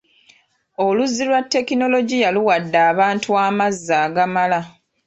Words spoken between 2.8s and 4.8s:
abantu amazzi agamala.